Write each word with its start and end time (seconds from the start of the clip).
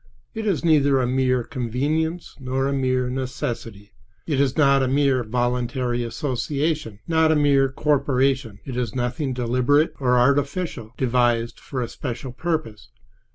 It 0.33 0.47
is 0.47 0.65
neither 0.65 0.99
a 0.99 1.05
mere 1.05 1.43
convenience 1.43 2.35
nor 2.39 2.65
a 2.65 2.73
mere 2.73 3.07
necessity. 3.07 3.93
It 4.25 4.39
is 4.41 4.57
not 4.57 4.81
a 4.81 4.87
mere 4.87 5.23
voluntary 5.23 6.03
association, 6.03 6.97
not 7.07 7.31
a 7.31 7.35
mere 7.35 7.69
corporation. 7.71 8.57
It 8.65 8.75
is 8.75 8.95
nothing 8.95 9.31
deliberate 9.31 9.93
or 9.99 10.17
artificial, 10.17 10.93
devised 10.97 11.59
for 11.59 11.83
a 11.83 11.87
special 11.87 12.31
purpose. 12.31 12.89